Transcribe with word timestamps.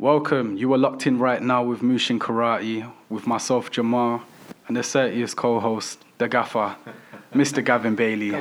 Welcome. 0.00 0.56
You 0.56 0.72
are 0.74 0.78
locked 0.78 1.08
in 1.08 1.18
right 1.18 1.42
now 1.42 1.64
with 1.64 1.82
Mushin 1.82 2.20
Karate, 2.20 2.88
with 3.08 3.26
myself, 3.26 3.68
Jamar, 3.72 4.22
and 4.68 4.76
the 4.76 4.80
30th 4.80 5.34
co 5.34 5.58
host, 5.58 6.04
the 6.18 6.28
gaffer, 6.28 6.76
Mr. 7.34 7.64
Gavin 7.64 7.96
Bailey. 7.96 8.32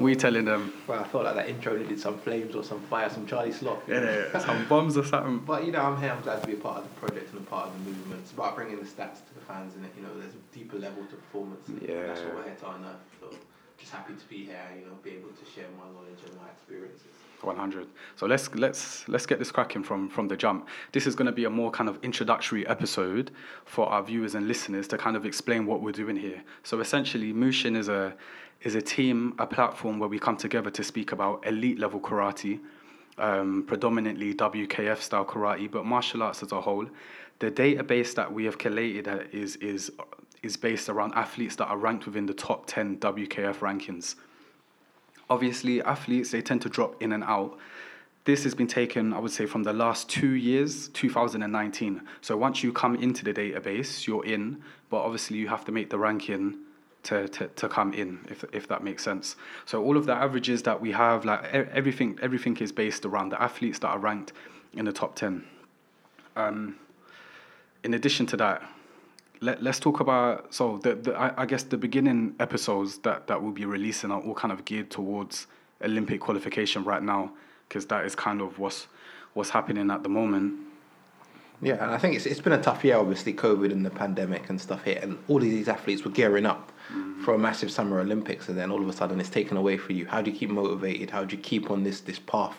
We 0.00 0.16
telling 0.16 0.46
them, 0.46 0.72
Well, 0.86 1.00
I 1.00 1.04
felt 1.04 1.24
like 1.24 1.34
that 1.34 1.50
intro 1.50 1.76
needed 1.76 2.00
some 2.00 2.16
flames 2.16 2.56
or 2.56 2.64
some 2.64 2.80
fire, 2.84 3.10
some 3.10 3.26
Charlie 3.26 3.52
Sloth. 3.52 3.82
yeah, 3.86 4.38
some 4.38 4.66
bombs 4.68 4.96
or 4.96 5.04
something. 5.04 5.40
But 5.40 5.66
you 5.66 5.72
know, 5.72 5.82
I'm 5.82 6.00
here. 6.00 6.12
I'm 6.12 6.22
glad 6.22 6.40
to 6.40 6.46
be 6.46 6.54
a 6.54 6.56
part 6.56 6.78
of 6.78 6.84
the 6.84 7.00
project 7.06 7.30
and 7.34 7.42
a 7.42 7.44
part 7.44 7.66
of 7.68 7.74
the 7.74 7.90
movement. 7.90 8.22
It's 8.22 8.32
about 8.32 8.56
bringing 8.56 8.76
the 8.76 8.86
stats 8.86 9.20
to 9.26 9.34
the 9.34 9.42
fans, 9.46 9.74
and 9.74 9.86
you 9.94 10.02
know, 10.02 10.18
there's 10.18 10.32
a 10.32 10.56
deeper 10.56 10.78
level 10.78 11.04
to 11.04 11.14
performance. 11.16 11.68
Yeah. 11.86 12.06
that's 12.06 12.20
what 12.22 12.36
we're 12.36 12.44
here 12.44 12.56
to 12.60 12.70
unearth. 12.70 12.96
So, 13.20 13.36
just 13.82 13.92
happy 13.92 14.14
to 14.14 14.26
be 14.26 14.44
here. 14.44 14.68
You 14.78 14.86
know, 14.86 14.92
be 15.02 15.10
able 15.10 15.30
to 15.30 15.44
share 15.54 15.66
my 15.76 15.84
knowledge 15.92 16.22
and 16.24 16.36
my 16.40 16.48
experiences. 16.48 17.08
100. 17.42 17.88
So 18.14 18.26
let's 18.26 18.54
let's 18.54 19.08
let's 19.08 19.26
get 19.26 19.40
this 19.40 19.50
cracking 19.50 19.82
from 19.82 20.08
from 20.08 20.28
the 20.28 20.36
jump. 20.36 20.68
This 20.92 21.08
is 21.08 21.16
going 21.16 21.26
to 21.26 21.32
be 21.32 21.44
a 21.44 21.50
more 21.50 21.72
kind 21.72 21.88
of 21.88 21.98
introductory 22.02 22.64
episode 22.68 23.32
for 23.64 23.86
our 23.88 24.02
viewers 24.02 24.36
and 24.36 24.46
listeners 24.46 24.86
to 24.88 24.98
kind 24.98 25.16
of 25.16 25.26
explain 25.26 25.66
what 25.66 25.82
we're 25.82 25.90
doing 26.04 26.16
here. 26.16 26.42
So 26.62 26.78
essentially, 26.78 27.32
Mushin 27.32 27.74
is 27.74 27.88
a 27.88 28.14
is 28.62 28.76
a 28.76 28.82
team, 28.82 29.34
a 29.40 29.46
platform 29.46 29.98
where 29.98 30.08
we 30.08 30.20
come 30.20 30.36
together 30.36 30.70
to 30.70 30.84
speak 30.84 31.10
about 31.10 31.44
elite 31.44 31.80
level 31.80 31.98
karate, 31.98 32.60
um, 33.18 33.64
predominantly 33.66 34.34
WKF 34.34 34.98
style 34.98 35.24
karate, 35.24 35.68
but 35.68 35.84
martial 35.84 36.22
arts 36.22 36.44
as 36.44 36.52
a 36.52 36.60
whole. 36.60 36.86
The 37.40 37.50
database 37.50 38.14
that 38.14 38.32
we 38.32 38.44
have 38.44 38.58
collated 38.58 39.08
is 39.32 39.56
is 39.56 39.90
is 40.42 40.56
based 40.56 40.88
around 40.88 41.12
athletes 41.14 41.56
that 41.56 41.66
are 41.66 41.76
ranked 41.76 42.06
within 42.06 42.26
the 42.26 42.34
top 42.34 42.66
10 42.66 42.98
WKF 42.98 43.56
rankings. 43.56 44.16
Obviously 45.30 45.82
athletes 45.82 46.30
they 46.30 46.42
tend 46.42 46.62
to 46.62 46.68
drop 46.68 47.00
in 47.02 47.12
and 47.12 47.24
out. 47.24 47.58
This 48.24 48.44
has 48.44 48.54
been 48.54 48.68
taken 48.68 49.12
i 49.12 49.18
would 49.18 49.32
say 49.32 49.46
from 49.46 49.64
the 49.64 49.72
last 49.72 50.08
two 50.08 50.34
years 50.34 50.86
2019 50.90 52.02
so 52.20 52.36
once 52.36 52.62
you 52.62 52.72
come 52.72 52.94
into 52.94 53.24
the 53.24 53.34
database 53.34 54.06
you're 54.06 54.24
in 54.24 54.62
but 54.90 54.98
obviously 54.98 55.38
you 55.38 55.48
have 55.48 55.64
to 55.64 55.72
make 55.72 55.90
the 55.90 55.98
ranking 55.98 56.56
to, 57.04 57.28
to, 57.28 57.48
to 57.48 57.68
come 57.68 57.92
in 57.92 58.20
if, 58.30 58.44
if 58.52 58.68
that 58.68 58.84
makes 58.84 59.02
sense. 59.02 59.36
So 59.66 59.82
all 59.82 59.96
of 59.96 60.06
the 60.06 60.12
averages 60.12 60.62
that 60.62 60.80
we 60.80 60.92
have 60.92 61.24
like 61.24 61.44
everything 61.52 62.18
everything 62.22 62.56
is 62.58 62.72
based 62.72 63.04
around 63.04 63.30
the 63.30 63.42
athletes 63.42 63.78
that 63.80 63.88
are 63.88 63.98
ranked 63.98 64.32
in 64.72 64.84
the 64.84 64.92
top 64.92 65.16
10 65.16 65.44
um, 66.36 66.76
in 67.84 67.94
addition 67.94 68.26
to 68.26 68.36
that 68.38 68.62
let, 69.42 69.62
let's 69.62 69.80
talk 69.80 70.00
about 70.00 70.54
so 70.54 70.78
the, 70.78 70.94
the 70.94 71.14
I, 71.14 71.42
I 71.42 71.46
guess 71.46 71.64
the 71.64 71.76
beginning 71.76 72.34
episodes 72.40 72.98
that, 72.98 73.26
that 73.26 73.42
we'll 73.42 73.52
be 73.52 73.64
releasing 73.64 74.10
are 74.10 74.20
all 74.20 74.34
kind 74.34 74.52
of 74.52 74.64
geared 74.64 74.90
towards 74.90 75.48
Olympic 75.82 76.20
qualification 76.20 76.84
right 76.84 77.02
now 77.02 77.32
because 77.68 77.86
that 77.86 78.06
is 78.06 78.14
kind 78.14 78.40
of 78.40 78.58
what's 78.58 78.86
what's 79.34 79.50
happening 79.50 79.90
at 79.90 80.02
the 80.02 80.08
moment. 80.08 80.54
Yeah, 81.60 81.74
and 81.74 81.92
I 81.92 81.98
think 81.98 82.16
it's 82.16 82.26
it's 82.26 82.40
been 82.40 82.52
a 82.52 82.62
tough 82.62 82.84
year, 82.84 82.96
obviously, 82.96 83.34
COVID 83.34 83.70
and 83.72 83.84
the 83.84 83.90
pandemic 83.90 84.48
and 84.48 84.60
stuff 84.60 84.84
here, 84.84 84.98
and 85.02 85.18
all 85.28 85.36
of 85.36 85.42
these 85.42 85.68
athletes 85.68 86.04
were 86.04 86.10
gearing 86.10 86.46
up 86.46 86.72
mm-hmm. 86.92 87.22
for 87.22 87.34
a 87.34 87.38
massive 87.38 87.70
summer 87.70 88.00
Olympics, 88.00 88.48
and 88.48 88.58
then 88.58 88.70
all 88.70 88.82
of 88.82 88.88
a 88.88 88.92
sudden 88.92 89.20
it's 89.20 89.30
taken 89.30 89.56
away 89.56 89.76
from 89.76 89.96
you. 89.96 90.06
How 90.06 90.22
do 90.22 90.30
you 90.30 90.36
keep 90.36 90.50
motivated? 90.50 91.10
How 91.10 91.24
do 91.24 91.36
you 91.36 91.42
keep 91.42 91.70
on 91.70 91.84
this 91.84 92.00
this 92.00 92.18
path? 92.18 92.56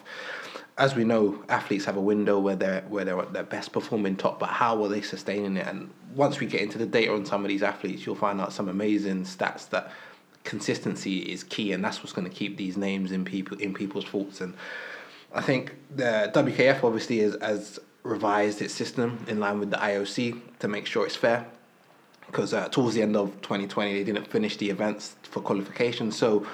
As 0.77 0.95
we 0.95 1.03
know, 1.03 1.43
athletes 1.49 1.85
have 1.85 1.97
a 1.97 2.01
window 2.01 2.39
where 2.39 2.55
they're 2.55 2.81
where 2.89 3.05
they're 3.05 3.19
at 3.19 3.33
their 3.33 3.43
best 3.43 3.71
performing 3.71 4.15
top, 4.15 4.39
but 4.39 4.49
how 4.49 4.83
are 4.83 4.89
they 4.89 5.01
sustaining 5.01 5.57
it? 5.57 5.67
And 5.67 5.91
once 6.15 6.39
we 6.39 6.47
get 6.47 6.61
into 6.61 6.77
the 6.77 6.85
data 6.85 7.13
on 7.13 7.25
some 7.25 7.43
of 7.45 7.49
these 7.49 7.61
athletes, 7.61 8.05
you'll 8.05 8.15
find 8.15 8.41
out 8.41 8.53
some 8.53 8.67
amazing 8.67 9.23
stats 9.23 9.69
that 9.69 9.91
consistency 10.43 11.19
is 11.19 11.43
key, 11.43 11.71
and 11.71 11.83
that's 11.83 11.99
what's 11.99 12.13
going 12.13 12.29
to 12.29 12.35
keep 12.35 12.57
these 12.57 12.75
names 12.75 13.11
in 13.11 13.23
people 13.23 13.57
in 13.59 13.73
people's 13.73 14.05
thoughts. 14.05 14.41
And 14.41 14.55
I 15.33 15.41
think 15.41 15.75
the 15.95 16.31
WKF 16.33 16.83
obviously 16.83 17.19
has, 17.19 17.79
revised 18.03 18.61
its 18.61 18.73
system 18.73 19.23
in 19.29 19.39
line 19.39 19.59
with 19.59 19.71
the 19.71 19.77
IOC 19.77 20.37
to 20.59 20.67
make 20.67 20.85
sure 20.85 21.05
it's 21.05 21.15
fair. 21.15 21.45
Because 22.25 22.53
uh, 22.53 22.67
towards 22.67 22.95
the 22.95 23.01
end 23.01 23.15
of 23.15 23.29
2020, 23.41 23.93
they 23.93 24.03
didn't 24.03 24.27
finish 24.27 24.57
the 24.57 24.69
events 24.69 25.15
for 25.23 25.39
qualification. 25.39 26.11
So 26.11 26.45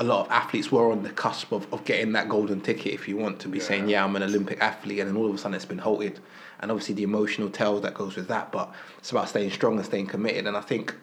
a 0.00 0.04
lot 0.04 0.24
of 0.24 0.32
athletes 0.32 0.72
were 0.72 0.90
on 0.90 1.02
the 1.02 1.10
cusp 1.10 1.52
of, 1.52 1.70
of 1.74 1.84
getting 1.84 2.12
that 2.12 2.26
golden 2.26 2.62
ticket, 2.62 2.94
if 2.94 3.06
you 3.06 3.18
want 3.18 3.38
to 3.40 3.48
be 3.48 3.60
saying, 3.60 3.86
yeah, 3.86 4.02
I'm 4.02 4.16
an 4.16 4.22
Olympic 4.22 4.58
athlete. 4.60 5.00
And 5.00 5.10
then 5.10 5.16
all 5.16 5.28
of 5.28 5.34
a 5.34 5.38
sudden 5.38 5.54
it's 5.54 5.66
been 5.66 5.78
halted. 5.78 6.18
And 6.58 6.70
obviously 6.70 6.94
the 6.94 7.02
emotional 7.02 7.50
tale 7.50 7.78
that 7.80 7.92
goes 7.92 8.16
with 8.16 8.26
that. 8.28 8.50
But 8.50 8.72
it's 8.98 9.10
about 9.10 9.28
staying 9.28 9.50
strong 9.50 9.76
and 9.76 9.84
staying 9.84 10.06
committed. 10.06 10.46
And 10.46 10.56
I 10.56 10.62
think 10.62 10.94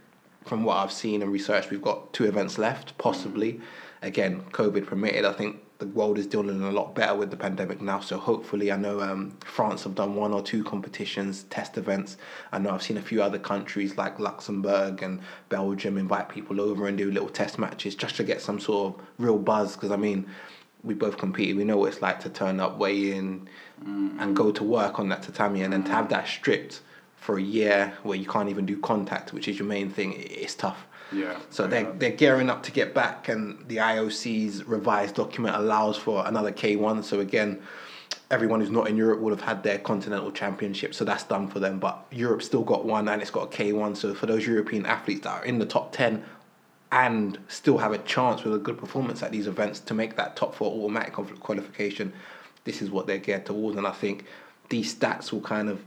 from 0.46 0.64
what 0.64 0.78
I've 0.78 0.92
seen 0.92 1.22
and 1.22 1.32
researched, 1.32 1.70
we've 1.70 1.82
got 1.82 2.12
two 2.12 2.26
events 2.26 2.58
left, 2.58 2.98
possibly. 2.98 3.54
Mm. 3.54 3.62
Again, 4.02 4.42
COVID 4.52 4.88
permitted. 4.88 5.26
I 5.26 5.34
think 5.34 5.62
the 5.80 5.88
world 5.88 6.18
is 6.18 6.26
dealing 6.26 6.62
a 6.64 6.72
lot 6.72 6.96
better 6.96 7.16
with 7.16 7.30
the 7.30 7.38
pandemic 7.38 7.82
now. 7.82 8.00
So 8.00 8.18
hopefully, 8.18 8.72
I 8.72 8.78
know 8.78 9.00
um, 9.02 9.38
France 9.46 9.84
have 9.84 9.96
done 9.96 10.16
one 10.16 10.34
or 10.34 10.42
two 10.42 10.64
competitions, 10.64 11.44
test 11.44 11.78
events. 11.78 12.18
I 12.52 12.60
know 12.60 12.72
I've 12.72 12.82
seen 12.82 12.98
a 12.98 13.02
few 13.02 13.22
other 13.22 13.38
countries 13.38 13.98
like 13.98 14.20
Luxembourg 14.20 15.04
and 15.04 15.22
Belgium 15.50 15.98
invite 15.98 16.30
people 16.30 16.60
over 16.60 16.88
and 16.88 16.98
do 16.98 17.12
little 17.12 17.30
test 17.30 17.60
matches 17.60 17.96
just 17.96 18.16
to 18.16 18.24
get 18.24 18.42
some 18.42 18.60
sort 18.60 18.96
of 18.96 19.06
real 19.20 19.38
buzz. 19.38 19.76
Because 19.76 19.92
I 19.92 19.98
mean, 19.98 20.28
we 20.84 20.94
both 20.94 21.18
competed. 21.18 21.58
We 21.58 21.64
know 21.64 21.78
what 21.78 21.92
it's 21.92 22.02
like 22.02 22.20
to 22.22 22.30
turn 22.30 22.60
up, 22.60 22.78
weigh 22.78 23.16
in, 23.16 23.48
and 23.86 24.36
go 24.36 24.52
to 24.52 24.64
work 24.64 25.00
on 25.00 25.10
that 25.10 25.24
tatami, 25.24 25.62
and 25.62 25.74
then 25.74 25.84
to 25.84 25.92
have 25.92 26.10
that 26.10 26.28
stripped 26.28 26.82
for 27.28 27.38
a 27.38 27.42
year 27.42 27.92
where 28.04 28.18
you 28.18 28.26
can't 28.26 28.48
even 28.48 28.66
do 28.66 28.78
contact, 28.78 29.34
which 29.34 29.50
is 29.50 29.60
your 29.60 29.68
main 29.68 29.90
thing, 29.90 30.14
it's 30.18 30.56
tough. 30.56 30.88
Yeah. 31.12 31.38
So 31.50 31.68
they're, 31.68 31.92
they're 31.92 32.12
gearing 32.24 32.50
up 32.50 32.64
to 32.64 32.72
get 32.72 32.94
back, 32.94 33.28
and 33.28 33.68
the 33.68 33.78
IOC's 33.78 34.64
revised 34.64 35.16
document 35.16 35.58
allows 35.58 35.98
for 35.98 36.26
another 36.26 36.54
K1. 36.54 37.04
So 37.04 37.20
again, 37.20 37.62
everyone 38.32 38.62
who's 38.62 38.70
not 38.70 38.88
in 38.88 38.96
Europe 38.96 39.20
would 39.20 39.32
have 39.32 39.42
had 39.42 39.62
their 39.62 39.78
continental 39.78 40.32
championship, 40.32 40.96
so 40.96 41.04
that's 41.04 41.26
done 41.26 41.50
for 41.50 41.60
them. 41.60 41.80
But 41.80 42.06
Europe 42.12 42.42
still 42.42 42.64
got 42.64 42.86
one, 42.86 43.10
and 43.10 43.22
it's 43.22 43.30
got 43.30 43.54
a 43.54 43.58
K1. 43.58 43.98
So 43.98 44.14
for 44.14 44.26
those 44.26 44.48
European 44.48 44.86
athletes 44.86 45.24
that 45.26 45.42
are 45.42 45.44
in 45.44 45.60
the 45.60 45.66
top 45.66 45.92
10 45.92 46.24
and 46.94 47.38
still 47.50 47.78
have 47.78 47.92
a 47.92 47.98
chance 47.98 48.46
with 48.46 48.56
a 48.56 48.60
good 48.60 48.78
performance 48.78 49.22
at 49.22 49.34
these 49.34 49.48
events 49.48 49.82
to 49.82 49.94
make 49.94 50.16
that 50.16 50.38
top 50.38 50.56
four 50.56 50.72
automatic 50.82 51.12
qualification, 51.12 52.14
this 52.64 52.82
is 52.82 52.90
what 52.90 53.06
they're 53.06 53.18
geared 53.18 53.46
towards. 53.46 53.76
And 53.76 53.86
I 53.86 53.92
think 53.92 54.24
these 54.70 54.96
stats 54.96 55.34
will 55.34 55.42
kind 55.42 55.68
of 55.68 55.82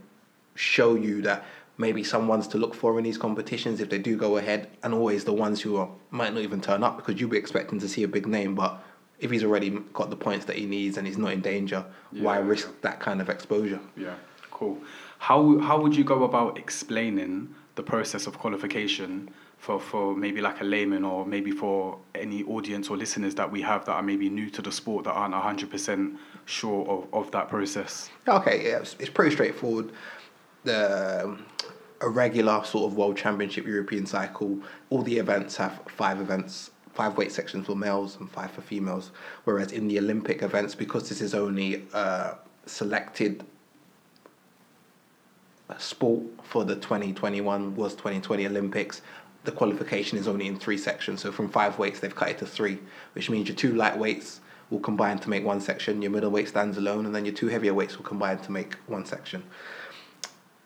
show 0.60 0.94
you 0.94 1.22
that 1.22 1.44
maybe 1.78 2.04
some 2.04 2.28
ones 2.28 2.47
to 2.47 2.59
look 2.59 2.75
for 2.75 2.98
in 2.98 3.04
these 3.04 3.16
competitions 3.16 3.81
if 3.81 3.88
they 3.88 3.98
do 3.98 4.16
go 4.16 4.37
ahead, 4.37 4.69
and 4.82 4.93
always 4.93 5.25
the 5.25 5.32
ones 5.32 5.60
who 5.62 5.76
are, 5.76 5.88
might 6.10 6.34
not 6.34 6.43
even 6.43 6.60
turn 6.60 6.82
up 6.82 6.98
because 6.98 7.19
you'll 7.19 7.31
be 7.31 7.38
expecting 7.38 7.81
to 7.81 7.88
see 7.88 8.03
a 8.03 8.09
big 8.09 8.26
name, 8.26 8.54
but 8.54 8.82
if 9.19 9.31
he's 9.31 9.44
already 9.44 9.70
got 9.93 10.10
the 10.10 10.16
points 10.16 10.44
that 10.44 10.56
he 10.56 10.66
needs 10.66 10.99
and 10.99 11.06
he's 11.06 11.16
not 11.19 11.32
in 11.32 11.41
danger, 11.41 11.84
why 12.10 12.37
risk 12.38 12.69
yeah. 12.69 12.75
that 12.82 13.00
kind 13.00 13.20
of 13.20 13.28
exposure? 13.31 13.81
Yeah. 13.97 14.15
Cool. 14.50 14.78
How 15.19 15.59
how 15.59 15.81
would 15.81 15.94
you 15.97 16.04
go 16.04 16.25
about 16.25 16.59
explaining 16.59 17.54
the 17.76 17.82
process 17.82 18.26
of 18.26 18.38
qualification 18.38 19.31
for, 19.56 19.78
for 19.78 20.16
maybe 20.16 20.41
like 20.41 20.60
a 20.60 20.65
layman 20.65 21.04
or 21.04 21.25
maybe 21.26 21.50
for 21.50 21.99
any 22.15 22.43
audience 22.44 22.88
or 22.91 22.97
listeners 22.97 23.34
that 23.34 23.50
we 23.50 23.60
have 23.62 23.84
that 23.87 23.93
are 23.93 24.03
maybe 24.03 24.28
new 24.28 24.50
to 24.50 24.62
the 24.62 24.72
sport 24.72 25.04
that 25.04 25.12
aren't 25.12 25.34
hundred 25.34 25.70
percent 25.70 26.19
sure 26.44 26.87
of, 26.88 27.06
of 27.12 27.31
that 27.31 27.49
process? 27.49 28.10
Okay, 28.26 28.66
yeah, 28.66 28.78
it's, 28.78 28.97
it's 28.99 29.10
pretty 29.10 29.34
straightforward. 29.34 29.93
The 30.65 31.25
um, 31.25 31.47
a 32.00 32.09
regular 32.09 32.65
sort 32.65 32.91
of 32.91 32.97
world 32.97 33.16
championship 33.16 33.66
European 33.66 34.06
cycle, 34.06 34.59
all 34.88 35.03
the 35.03 35.19
events 35.19 35.56
have 35.56 35.81
five 35.87 36.21
events, 36.21 36.71
five 36.94 37.16
weight 37.16 37.31
sections 37.31 37.66
for 37.66 37.76
males 37.76 38.16
and 38.19 38.31
five 38.31 38.50
for 38.50 38.62
females. 38.62 39.10
Whereas 39.44 39.72
in 39.72 39.88
the 39.88 39.99
Olympic 39.99 40.43
events, 40.43 40.75
because 40.75 41.09
this 41.09 41.20
is 41.20 41.34
only 41.34 41.84
uh, 41.93 42.34
selected 42.66 43.44
sport 45.78 46.22
for 46.43 46.65
the 46.65 46.75
2021 46.76 47.76
was 47.76 47.94
2020 47.94 48.47
Olympics, 48.47 49.03
the 49.44 49.53
qualification 49.53 50.19
is 50.19 50.26
only 50.26 50.47
in 50.47 50.59
three 50.59 50.78
sections. 50.78 51.20
So 51.20 51.32
from 51.32 51.49
five 51.49 51.78
weights, 51.78 52.00
they've 52.00 52.15
cut 52.15 52.31
it 52.31 52.38
to 52.38 52.47
three, 52.47 52.78
which 53.15 53.31
means 53.31 53.49
your 53.49 53.56
two 53.56 53.72
lightweights 53.72 54.41
will 54.70 54.81
combine 54.81 55.19
to 55.19 55.31
make 55.31 55.44
one 55.44 55.60
section, 55.60 56.00
your 56.00 56.10
middleweight 56.10 56.49
stands 56.49 56.76
alone, 56.76 57.06
and 57.06 57.15
then 57.15 57.25
your 57.25 57.34
two 57.34 57.49
heavier 57.49 57.75
weights 57.75 57.97
will 57.97 58.04
combine 58.04 58.38
to 58.38 58.53
make 58.53 58.75
one 58.87 59.04
section. 59.04 59.43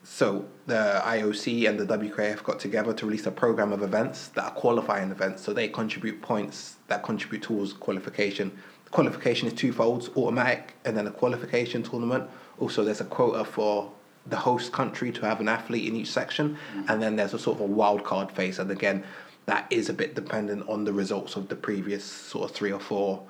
So 0.04 0.44
the 0.66 1.00
IOC 1.02 1.66
and 1.66 1.80
the 1.80 1.98
WKF 1.98 2.42
got 2.44 2.60
together 2.60 2.92
to 2.92 3.06
release 3.06 3.26
a 3.26 3.30
program 3.30 3.72
of 3.72 3.82
events 3.82 4.28
that 4.28 4.44
are 4.44 4.50
qualifying 4.50 5.10
events. 5.10 5.42
So 5.42 5.54
they 5.54 5.66
contribute 5.68 6.20
points 6.20 6.76
that 6.88 7.02
contribute 7.02 7.42
towards 7.42 7.72
qualification. 7.72 8.52
The 8.84 8.90
qualification 8.90 9.48
is 9.48 9.54
twofold: 9.54 10.10
automatic, 10.14 10.74
and 10.84 10.94
then 10.94 11.06
a 11.06 11.10
qualification 11.10 11.82
tournament. 11.82 12.28
Also, 12.58 12.84
there's 12.84 13.00
a 13.00 13.06
quota 13.06 13.44
for 13.44 13.90
the 14.26 14.36
host 14.36 14.72
country 14.72 15.10
to 15.10 15.22
have 15.22 15.40
an 15.40 15.48
athlete 15.48 15.88
in 15.88 15.96
each 15.96 16.10
section, 16.12 16.58
and 16.88 17.02
then 17.02 17.16
there's 17.16 17.34
a 17.34 17.38
sort 17.38 17.56
of 17.58 17.62
a 17.62 17.72
wild 17.72 18.04
card 18.04 18.30
phase. 18.30 18.58
And 18.58 18.70
again, 18.70 19.04
that 19.46 19.66
is 19.70 19.88
a 19.88 19.94
bit 19.94 20.14
dependent 20.14 20.68
on 20.68 20.84
the 20.84 20.92
results 20.92 21.36
of 21.36 21.48
the 21.48 21.56
previous 21.56 22.04
sort 22.04 22.50
of 22.50 22.56
three 22.56 22.72
or 22.72 22.80
four 22.80 23.22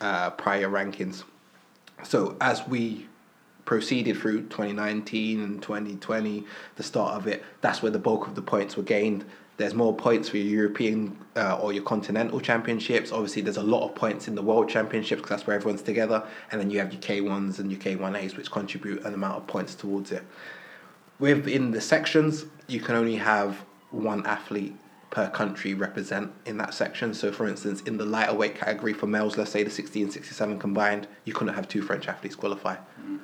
uh, 0.00 0.30
prior 0.30 0.68
rankings. 0.68 1.24
So 2.04 2.36
as 2.40 2.66
we 2.66 3.06
proceeded 3.66 4.16
through 4.16 4.44
2019 4.44 5.42
and 5.42 5.60
2020, 5.60 6.44
the 6.76 6.82
start 6.82 7.14
of 7.14 7.26
it, 7.26 7.44
that's 7.60 7.82
where 7.82 7.92
the 7.92 7.98
bulk 7.98 8.26
of 8.26 8.34
the 8.34 8.40
points 8.40 8.76
were 8.76 8.82
gained. 8.82 9.26
There's 9.58 9.74
more 9.74 9.94
points 9.94 10.28
for 10.28 10.36
your 10.36 10.46
European 10.46 11.18
uh, 11.34 11.58
or 11.58 11.72
your 11.72 11.82
continental 11.82 12.40
championships. 12.40 13.10
Obviously, 13.10 13.42
there's 13.42 13.56
a 13.56 13.62
lot 13.62 13.88
of 13.88 13.94
points 13.94 14.28
in 14.28 14.34
the 14.34 14.42
world 14.42 14.68
championships 14.68 15.20
because 15.20 15.30
that's 15.30 15.46
where 15.46 15.56
everyone's 15.56 15.82
together. 15.82 16.26
And 16.50 16.60
then 16.60 16.70
you 16.70 16.78
have 16.78 16.92
your 16.92 17.02
K1s 17.02 17.58
and 17.58 17.70
your 17.70 17.80
K1As, 17.80 18.36
which 18.36 18.50
contribute 18.50 19.04
an 19.04 19.14
amount 19.14 19.38
of 19.38 19.46
points 19.46 19.74
towards 19.74 20.12
it. 20.12 20.24
Within 21.18 21.70
the 21.70 21.80
sections, 21.80 22.44
you 22.66 22.80
can 22.80 22.94
only 22.96 23.16
have 23.16 23.64
one 23.90 24.24
athlete 24.26 24.76
per 25.10 25.30
country 25.30 25.72
represent 25.72 26.30
in 26.44 26.58
that 26.58 26.74
section. 26.74 27.14
So, 27.14 27.32
for 27.32 27.48
instance, 27.48 27.80
in 27.82 27.96
the 27.96 28.04
lighter 28.04 28.34
weight 28.34 28.54
category 28.54 28.92
for 28.92 29.06
males, 29.06 29.38
let's 29.38 29.50
say 29.50 29.62
the 29.62 29.70
60 29.70 30.02
and 30.02 30.12
67 30.12 30.58
combined, 30.58 31.08
you 31.24 31.32
couldn't 31.32 31.54
have 31.54 31.68
two 31.68 31.80
French 31.80 32.06
athletes 32.06 32.36
qualify. 32.36 32.74
Mm-hmm. 32.74 33.15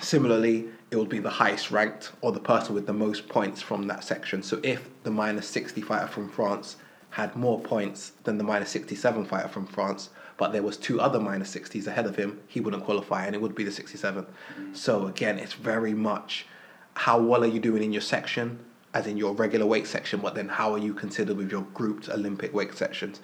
Similarly, 0.00 0.68
it 0.90 0.96
would 0.96 1.08
be 1.08 1.18
the 1.18 1.30
highest 1.30 1.70
ranked 1.70 2.12
or 2.20 2.32
the 2.32 2.40
person 2.40 2.74
with 2.74 2.86
the 2.86 2.92
most 2.92 3.28
points 3.28 3.62
from 3.62 3.86
that 3.86 4.04
section. 4.04 4.42
So, 4.42 4.60
if 4.62 4.88
the 5.02 5.10
minus 5.10 5.48
60 5.48 5.80
fighter 5.80 6.06
from 6.06 6.28
France 6.28 6.76
had 7.10 7.34
more 7.34 7.60
points 7.60 8.12
than 8.24 8.36
the 8.36 8.44
minus 8.44 8.70
67 8.70 9.24
fighter 9.24 9.48
from 9.48 9.66
France, 9.66 10.10
but 10.36 10.52
there 10.52 10.62
was 10.62 10.76
two 10.76 11.00
other 11.00 11.18
minus 11.18 11.54
60s 11.54 11.86
ahead 11.86 12.04
of 12.06 12.16
him, 12.16 12.40
he 12.46 12.60
wouldn't 12.60 12.84
qualify 12.84 13.24
and 13.24 13.34
it 13.34 13.40
would 13.40 13.54
be 13.54 13.64
the 13.64 13.70
67. 13.70 14.24
Mm-hmm. 14.24 14.74
So, 14.74 15.06
again, 15.06 15.38
it's 15.38 15.54
very 15.54 15.94
much 15.94 16.46
how 16.94 17.18
well 17.18 17.42
are 17.42 17.48
you 17.48 17.60
doing 17.60 17.82
in 17.82 17.92
your 17.92 18.02
section 18.02 18.58
as 18.92 19.06
in 19.06 19.16
your 19.16 19.34
regular 19.34 19.66
weight 19.66 19.86
section, 19.86 20.20
but 20.20 20.34
then 20.34 20.48
how 20.48 20.72
are 20.72 20.78
you 20.78 20.94
considered 20.94 21.36
with 21.36 21.50
your 21.50 21.62
grouped 21.74 22.08
Olympic 22.08 22.54
weight 22.54 22.74
sections? 22.74 23.20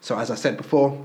So, 0.00 0.18
as 0.18 0.30
I 0.30 0.34
said 0.34 0.56
before, 0.56 1.04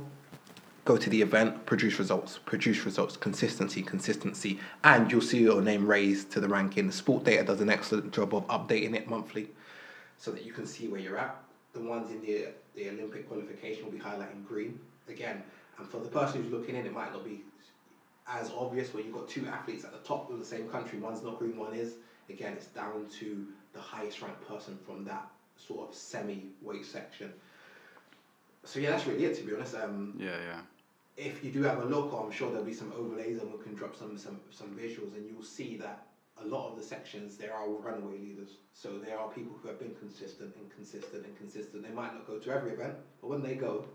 go 0.88 0.96
to 0.96 1.10
the 1.10 1.22
event, 1.22 1.66
produce 1.66 2.00
results, 2.00 2.40
produce 2.46 2.86
results, 2.86 3.18
consistency, 3.18 3.84
consistency, 3.84 4.58
and 4.86 5.12
you'll 5.12 5.20
see 5.20 5.40
your 5.40 5.62
name 5.62 5.86
raised 5.86 6.32
to 6.32 6.40
the 6.40 6.48
ranking. 6.48 6.90
Sport 6.92 7.26
Data 7.26 7.44
does 7.44 7.60
an 7.60 7.70
excellent 7.70 8.14
job 8.14 8.34
of 8.34 8.48
updating 8.48 8.96
it 8.96 9.10
monthly 9.10 9.50
so 10.18 10.32
that 10.32 10.46
you 10.46 10.54
can 10.54 10.66
see 10.66 10.88
where 10.88 11.02
you're 11.02 11.18
at. 11.18 11.36
The 11.74 11.82
ones 11.82 12.10
in 12.10 12.22
the, 12.22 12.48
the 12.74 12.90
Olympic 12.90 13.28
qualification 13.28 13.84
will 13.84 13.92
be 13.92 14.00
highlighting 14.00 14.48
green. 14.48 14.80
Again, 15.10 15.44
and 15.78 15.86
for 15.86 16.00
the 16.00 16.08
person 16.08 16.42
who's 16.42 16.52
looking 16.54 16.76
in, 16.76 16.86
it 16.86 16.94
might 16.94 17.12
not 17.12 17.26
be 17.26 17.42
as 18.26 18.50
obvious 18.58 18.94
where 18.94 19.04
you've 19.04 19.14
got 19.14 19.28
two 19.28 19.46
athletes 19.46 19.84
at 19.84 19.92
the 19.92 20.08
top 20.08 20.32
of 20.32 20.40
the 20.40 20.46
same 20.46 20.70
country, 20.70 21.00
one's 21.00 21.22
not 21.22 21.38
green, 21.38 21.58
one 21.58 21.74
is. 21.74 21.96
Again, 22.30 22.54
it's 22.54 22.68
down 22.68 23.08
to 23.20 23.46
the 23.74 23.82
highest 23.82 24.22
ranked 24.22 24.48
person 24.48 24.80
from 24.86 25.04
that 25.04 25.28
sort 25.58 25.90
of 25.90 25.94
semi 25.94 26.46
weight 26.62 26.86
section. 26.86 27.34
So 28.64 28.80
yeah, 28.80 28.92
that's 28.92 29.06
really 29.06 29.26
it 29.26 29.36
to 29.38 29.44
be 29.44 29.54
honest. 29.54 29.76
Um, 29.76 30.14
yeah, 30.18 30.38
yeah. 30.46 30.60
If 31.18 31.44
you 31.44 31.52
do 31.52 31.64
have 31.64 31.80
a 31.80 31.86
look, 31.86 32.14
I'm 32.14 32.32
sure 32.32 32.50
there'll 32.50 32.64
be 32.64 32.74
some 32.74 32.94
overlays 32.96 33.40
and 33.42 33.52
we 33.52 33.58
can 33.64 33.74
drop 33.74 33.96
some 33.96 34.18
some 34.18 34.40
some 34.52 34.70
visuals, 34.70 35.16
and 35.16 35.28
you'll 35.28 35.44
see 35.44 35.76
that 35.78 36.08
a 36.44 36.46
lot 36.46 36.70
of 36.70 36.78
the 36.78 36.84
sections 36.84 37.38
there 37.38 37.54
are 37.54 37.68
runaway 37.68 38.20
leaders. 38.20 38.58
So 38.74 39.00
there 39.00 39.18
are 39.20 39.28
people 39.30 39.58
who 39.60 39.68
have 39.68 39.80
been 39.80 39.96
consistent 39.96 40.54
and 40.56 40.70
consistent 40.76 41.26
and 41.26 41.36
consistent. 41.38 41.84
They 41.84 41.94
might 41.94 42.14
not 42.14 42.28
go 42.28 42.38
to 42.38 42.52
every 42.52 42.72
event, 42.72 42.94
but 43.20 43.30
when 43.30 43.42
they 43.42 43.56
go, 43.56 43.86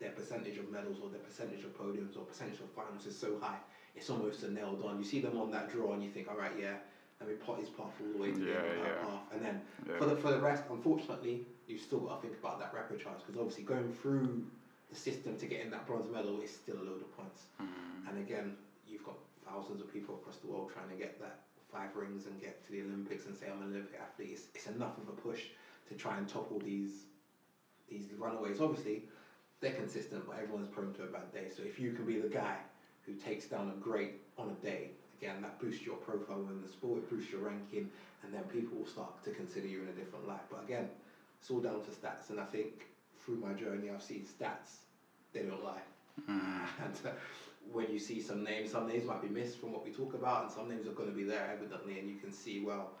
their 0.00 0.10
percentage 0.10 0.58
of 0.58 0.70
medals 0.70 0.98
or 1.02 1.08
their 1.08 1.20
percentage 1.20 1.64
of 1.64 1.78
podiums 1.78 2.16
or 2.16 2.24
percentage 2.24 2.60
of 2.60 2.70
finals 2.74 3.06
is 3.06 3.16
so 3.16 3.38
high, 3.40 3.58
it's 3.94 4.10
almost 4.10 4.42
a 4.42 4.50
nailed 4.50 4.82
on. 4.84 4.98
You 4.98 5.04
see 5.04 5.20
them 5.20 5.38
on 5.38 5.50
that 5.52 5.70
draw 5.70 5.92
and 5.92 6.02
you 6.02 6.10
think, 6.10 6.28
all 6.28 6.36
right, 6.36 6.52
yeah, 6.60 6.74
and 7.20 7.28
we 7.28 7.36
plot 7.36 7.60
his 7.60 7.70
path 7.70 7.92
all 8.00 8.12
the 8.12 8.18
way 8.18 8.32
to 8.32 8.38
the 8.38 8.56
end 8.56 8.78
of 8.78 8.84
that 8.84 9.02
path. 9.02 9.22
And 9.32 9.44
then 9.44 9.60
yeah. 9.88 9.98
for 9.98 10.06
the 10.06 10.16
for 10.16 10.30
the 10.30 10.38
rest, 10.38 10.64
unfortunately, 10.70 11.46
you've 11.66 11.80
still 11.80 12.00
got 12.00 12.20
to 12.20 12.28
think 12.28 12.38
about 12.40 12.58
that 12.58 12.74
repechage 12.74 13.20
because 13.26 13.40
obviously 13.40 13.64
going 13.64 13.92
through 14.02 14.44
the 14.90 14.96
system 14.96 15.36
to 15.38 15.46
get 15.46 15.60
in 15.60 15.70
that 15.70 15.86
bronze 15.86 16.10
medal 16.10 16.40
is 16.40 16.50
still 16.50 16.76
a 16.76 16.84
load 16.84 17.02
of 17.02 17.16
points. 17.16 17.42
Mm. 17.60 18.08
And 18.08 18.18
again, 18.18 18.56
you've 18.86 19.04
got 19.04 19.16
thousands 19.48 19.80
of 19.80 19.92
people 19.92 20.14
across 20.16 20.36
the 20.38 20.46
world 20.46 20.70
trying 20.72 20.88
to 20.88 20.96
get 20.96 21.20
that 21.20 21.40
five 21.72 21.94
rings 21.94 22.26
and 22.26 22.40
get 22.40 22.64
to 22.66 22.72
the 22.72 22.82
Olympics 22.82 23.26
and 23.26 23.36
say 23.36 23.46
I'm 23.50 23.62
an 23.62 23.70
Olympic 23.70 23.98
athlete. 24.00 24.30
It's, 24.32 24.44
it's 24.54 24.66
enough 24.68 24.96
of 24.98 25.08
a 25.08 25.20
push 25.20 25.42
to 25.88 25.94
try 25.94 26.18
and 26.18 26.28
topple 26.28 26.60
these 26.60 27.06
these 27.88 28.06
runaways. 28.18 28.60
Obviously, 28.60 29.04
they're 29.60 29.74
consistent, 29.74 30.26
but 30.26 30.38
everyone's 30.40 30.68
prone 30.68 30.92
to 30.94 31.04
a 31.04 31.06
bad 31.06 31.32
day. 31.32 31.48
So 31.54 31.62
if 31.62 31.78
you 31.78 31.92
can 31.92 32.04
be 32.04 32.18
the 32.18 32.28
guy 32.28 32.56
who 33.02 33.14
takes 33.14 33.46
down 33.46 33.70
a 33.70 33.80
great 33.80 34.22
on 34.36 34.50
a 34.50 34.64
day 34.64 34.90
again, 35.18 35.40
that 35.42 35.60
boosts 35.60 35.86
your 35.86 35.96
profile 35.96 36.46
in 36.50 36.60
the 36.62 36.68
sport, 36.68 36.98
it 36.98 37.10
boosts 37.10 37.30
your 37.30 37.42
ranking, 37.42 37.88
and 38.22 38.34
then 38.34 38.42
people 38.44 38.78
will 38.78 38.86
start 38.86 39.22
to 39.24 39.30
consider 39.30 39.66
you 39.66 39.82
in 39.82 39.88
a 39.88 39.92
different 39.92 40.26
light. 40.26 40.42
But 40.50 40.64
again, 40.64 40.88
it's 41.40 41.50
all 41.50 41.60
down 41.60 41.82
to 41.84 41.90
stats, 41.90 42.30
and 42.30 42.40
I 42.40 42.44
think 42.44 42.86
through 43.26 43.36
my 43.36 43.52
journey, 43.52 43.90
I've 43.90 44.02
seen 44.02 44.24
stats, 44.24 44.86
they 45.34 45.42
don't 45.42 45.62
lie. 45.62 45.82
Mm. 46.30 46.60
And 46.84 46.94
uh, 47.04 47.10
when 47.72 47.90
you 47.92 47.98
see 47.98 48.20
some 48.22 48.44
names, 48.44 48.70
some 48.70 48.86
names 48.86 49.04
might 49.04 49.20
be 49.20 49.28
missed 49.28 49.58
from 49.58 49.72
what 49.72 49.84
we 49.84 49.90
talk 49.90 50.14
about, 50.14 50.44
and 50.44 50.52
some 50.52 50.68
names 50.68 50.86
are 50.86 50.92
going 50.92 51.10
to 51.10 51.14
be 51.14 51.24
there 51.24 51.50
evidently, 51.52 51.98
and 51.98 52.08
you 52.08 52.16
can 52.16 52.32
see, 52.32 52.64
well, 52.64 52.92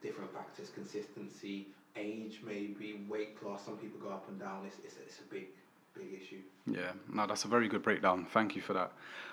different 0.00 0.32
factors, 0.32 0.70
consistency, 0.70 1.66
age, 1.96 2.40
maybe 2.46 3.04
weight 3.08 3.38
class. 3.38 3.64
Some 3.64 3.76
people 3.76 3.98
go 3.98 4.10
up 4.10 4.28
and 4.28 4.38
down. 4.38 4.64
It's, 4.64 4.76
it's, 4.84 4.94
it's 5.04 5.18
a 5.18 5.34
big 5.34 5.48
big 5.98 6.20
issue. 6.22 6.42
Yeah, 6.66 6.92
no, 7.12 7.26
that's 7.26 7.44
a 7.44 7.48
very 7.48 7.68
good 7.68 7.82
breakdown. 7.82 8.26
Thank 8.30 8.56
you 8.56 8.62
for 8.62 8.74
that. 8.74 8.92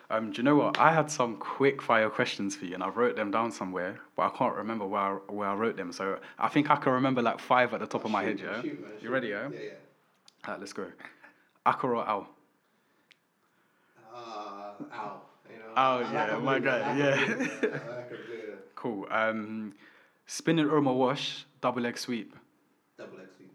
Um, 0.10 0.32
do 0.32 0.38
you 0.38 0.44
know 0.44 0.56
what? 0.56 0.78
I 0.78 0.94
had 0.94 1.10
some 1.10 1.38
quick 1.38 1.82
fire 1.82 2.10
questions 2.10 2.56
for 2.56 2.66
you, 2.66 2.76
and 2.76 2.84
I 2.84 2.90
wrote 2.90 3.16
them 3.16 3.32
down 3.32 3.52
somewhere, 3.52 4.00
but 4.16 4.24
I 4.24 4.38
can't 4.38 4.56
remember 4.56 4.86
where 4.86 5.02
I, 5.02 5.14
where 5.30 5.50
I 5.50 5.56
wrote 5.56 5.78
them. 5.78 5.92
So 5.92 6.20
I 6.38 6.48
think 6.48 6.70
I 6.70 6.76
can 6.76 6.94
remember 6.94 7.22
like 7.22 7.40
five 7.40 7.74
at 7.74 7.80
the 7.80 7.88
top 7.88 8.06
of 8.06 8.12
my 8.12 8.24
head. 8.24 8.40
Yeah, 8.40 8.62
shoot, 8.62 9.00
you 9.02 9.10
ready? 9.10 9.30
Yeah. 9.30 9.50
Yeah, 9.52 9.60
yeah. 9.60 9.72
Alright, 10.46 10.60
let's 10.60 10.74
go. 10.74 10.86
Aka 11.66 11.88
or 11.88 11.96
Ao? 11.96 12.28
Uh, 14.14 14.18
Ao. 14.94 15.22
You 15.50 15.58
know, 15.58 15.74
Ao, 15.76 16.00
yeah, 16.00 16.34
like 16.36 16.44
my 16.44 16.60
guy. 16.60 16.98
Yeah. 16.98 17.72
cool. 18.76 19.08
Um, 19.10 19.74
spinning 20.28 20.66
ura 20.66 20.82
mawashi, 20.82 21.46
double 21.62 21.82
leg 21.82 21.98
sweep. 21.98 22.36
Double 22.98 23.18
leg 23.18 23.28
sweep. 23.36 23.52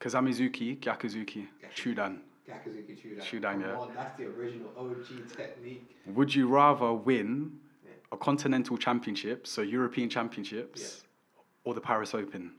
Kizamizuki, 0.00 0.78
Gyakuzuki, 0.78 1.46
Chudan. 1.74 2.18
Gyakuzuki 2.48 2.96
Chudan. 2.96 3.22
Chudan, 3.22 3.60
yeah. 3.60 3.76
On, 3.76 3.90
that's 3.94 4.16
the 4.16 4.26
original 4.26 4.70
OG 4.76 5.36
technique. 5.36 5.96
Would 6.06 6.34
you 6.34 6.48
rather 6.48 6.92
win 6.92 7.52
yeah. 7.84 7.90
a 8.10 8.16
continental 8.16 8.78
championship, 8.78 9.46
so 9.46 9.60
European 9.60 10.08
championships, 10.08 10.80
yeah. 10.80 11.42
or 11.64 11.74
the 11.74 11.80
Paris 11.80 12.14
Open? 12.14 12.52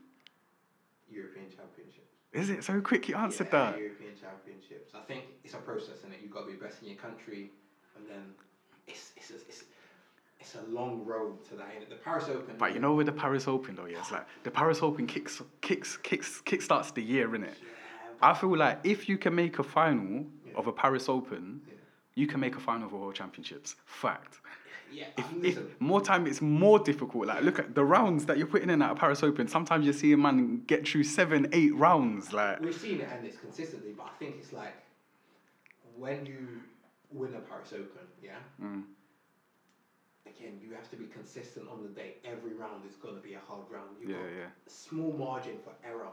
European 1.10 1.46
championships. 1.46 2.06
Is 2.32 2.50
it 2.50 2.62
so 2.62 2.80
quick? 2.80 3.08
You 3.08 3.16
answered 3.16 3.48
yeah, 3.52 3.72
that. 3.72 3.78
European 3.78 4.12
championships. 4.14 4.92
I 4.94 5.00
think 5.00 5.24
it's 5.42 5.54
a 5.54 5.58
process, 5.58 6.04
and 6.04 6.12
it 6.12 6.20
you've 6.22 6.30
got 6.30 6.46
to 6.46 6.52
be 6.52 6.58
best 6.58 6.82
in 6.82 6.88
your 6.88 6.96
country, 6.96 7.50
and 7.96 8.08
then 8.08 8.34
it's 8.86 9.12
it's 9.16 9.30
it's. 9.30 9.64
It's 10.42 10.54
a 10.54 10.70
long 10.70 11.04
road 11.04 11.44
to 11.50 11.54
that. 11.56 11.68
The 11.90 11.96
Paris 11.96 12.24
Open. 12.24 12.54
But 12.56 12.72
you 12.72 12.80
know, 12.80 12.94
with 12.94 13.04
the 13.04 13.12
Paris 13.12 13.46
Open, 13.46 13.76
though, 13.76 13.84
yeah, 13.84 13.98
it's 13.98 14.10
like 14.10 14.26
the 14.42 14.50
Paris 14.50 14.78
Open 14.80 15.06
kicks, 15.06 15.42
kicks, 15.60 15.98
kicks, 15.98 16.40
kick 16.40 16.62
starts 16.62 16.90
the 16.92 17.02
year, 17.02 17.28
innit? 17.28 17.52
Yeah 17.60 17.68
I 18.22 18.34
feel 18.34 18.56
like 18.56 18.80
if 18.84 19.08
you 19.08 19.18
can 19.18 19.34
make 19.34 19.58
a 19.58 19.62
final 19.62 20.26
yeah. 20.46 20.52
of 20.56 20.66
a 20.66 20.72
Paris 20.72 21.08
Open, 21.08 21.60
yeah. 21.66 21.74
you 22.14 22.26
can 22.26 22.40
make 22.40 22.56
a 22.56 22.60
final 22.60 22.86
of 22.86 22.92
a 22.92 22.96
World 22.96 23.14
Championships. 23.14 23.76
Fact. 23.86 24.40
Yeah, 24.92 25.06
if, 25.16 25.44
if 25.44 25.80
more 25.80 26.00
time, 26.00 26.26
it's 26.26 26.42
more 26.42 26.78
difficult. 26.78 27.26
Like, 27.26 27.44
look 27.44 27.60
at 27.60 27.74
the 27.76 27.84
rounds 27.84 28.26
that 28.26 28.38
you're 28.38 28.48
putting 28.48 28.70
in 28.70 28.82
at 28.82 28.90
a 28.90 28.94
Paris 28.96 29.22
Open. 29.22 29.46
Sometimes 29.46 29.86
you 29.86 29.92
see 29.92 30.12
a 30.12 30.16
man 30.16 30.62
get 30.66 30.86
through 30.86 31.04
seven, 31.04 31.48
eight 31.52 31.74
rounds. 31.76 32.32
Like 32.32 32.60
we've 32.60 32.74
seen 32.74 33.00
it 33.00 33.08
and 33.12 33.24
it's 33.24 33.36
consistently, 33.36 33.92
but 33.96 34.06
I 34.06 34.18
think 34.18 34.36
it's 34.40 34.52
like 34.52 34.74
when 35.96 36.26
you 36.26 36.60
win 37.12 37.34
a 37.34 37.40
Paris 37.40 37.72
Open, 37.72 38.06
yeah. 38.22 38.30
Mm. 38.62 38.82
Again, 40.26 40.58
you 40.60 40.74
have 40.74 40.90
to 40.90 40.96
be 40.96 41.06
consistent 41.06 41.68
on 41.70 41.82
the 41.82 41.88
day. 41.88 42.14
Every 42.24 42.54
round 42.54 42.84
is 42.88 42.96
going 42.96 43.14
to 43.14 43.20
be 43.20 43.34
a 43.34 43.40
hard 43.46 43.66
round. 43.70 43.90
You've 44.00 44.10
yeah, 44.10 44.16
yeah. 44.16 44.46
small 44.66 45.12
margin 45.12 45.54
for 45.62 45.72
error 45.86 46.08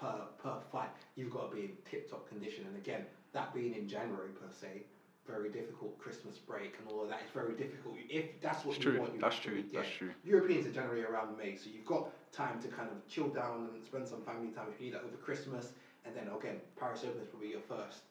per 0.00 0.14
per 0.42 0.60
fight, 0.72 0.90
you've 1.14 1.30
got 1.32 1.50
to 1.50 1.56
be 1.56 1.62
in 1.62 1.72
tip 1.90 2.10
top 2.10 2.28
condition. 2.28 2.64
And 2.66 2.76
again, 2.76 3.04
that 3.32 3.54
being 3.54 3.74
in 3.74 3.88
January 3.88 4.30
per 4.30 4.50
se, 4.50 4.82
very 5.26 5.50
difficult. 5.50 5.98
Christmas 5.98 6.38
break 6.38 6.74
and 6.78 6.88
all 6.88 7.02
of 7.02 7.08
that 7.08 7.20
is 7.26 7.30
very 7.34 7.54
difficult. 7.54 7.96
If 8.08 8.40
that's 8.40 8.64
what 8.64 8.76
it's 8.76 8.84
you 8.84 8.92
true. 8.92 9.00
want, 9.00 9.14
you 9.14 9.20
that's 9.20 9.36
true. 9.36 9.64
That's 9.72 9.88
true. 9.88 10.10
Europeans 10.24 10.66
are 10.66 10.72
generally 10.72 11.02
around 11.02 11.36
May, 11.36 11.56
so 11.56 11.68
you've 11.72 11.86
got 11.86 12.08
time 12.32 12.60
to 12.62 12.68
kind 12.68 12.88
of 12.90 13.06
chill 13.08 13.28
down 13.28 13.68
and 13.74 13.84
spend 13.84 14.06
some 14.06 14.22
family 14.22 14.52
time 14.52 14.66
if 14.72 14.80
you 14.80 14.86
need 14.86 14.94
that 14.94 15.02
over 15.02 15.16
Christmas. 15.16 15.72
And 16.04 16.14
then 16.14 16.28
again, 16.28 16.60
Paris 16.78 17.02
Open 17.04 17.20
is 17.20 17.28
probably 17.28 17.50
your 17.50 17.66
first 17.66 18.06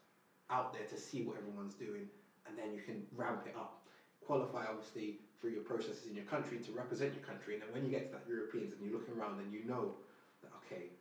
out 0.49 0.73
there 0.73 0.85
to 0.85 0.97
see 0.97 1.23
what 1.23 1.37
everyone's 1.37 1.75
doing, 1.75 2.07
and 2.47 2.57
then 2.57 2.73
you 2.73 2.81
can 2.81 3.03
ramp 3.15 3.43
it 3.47 3.55
up. 3.55 3.81
Qualify 4.25 4.65
obviously 4.67 5.19
through 5.39 5.51
your 5.51 5.63
processes 5.63 6.07
in 6.09 6.15
your 6.15 6.25
country 6.25 6.57
to 6.59 6.71
represent 6.71 7.13
your 7.13 7.23
country, 7.23 7.53
and 7.53 7.63
then 7.63 7.71
when 7.71 7.85
you 7.85 7.91
get 7.91 8.11
to 8.11 8.17
that 8.17 8.27
Europeans 8.27 8.73
and 8.73 8.83
you're 8.83 8.99
looking 8.99 9.15
around 9.15 9.39
and 9.39 9.53
you 9.53 9.63
know 9.63 9.95
that 10.43 10.51
okay, 10.65 10.91